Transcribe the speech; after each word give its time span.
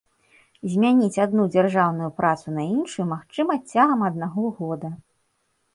Змяніць 0.75 1.21
адну 1.25 1.43
дзяржаўную 1.55 2.09
працу 2.23 2.47
на 2.57 2.63
іншую 2.77 3.05
магчыма 3.13 3.53
цягам 3.71 4.01
аднаго 4.13 4.43
года. 4.65 4.89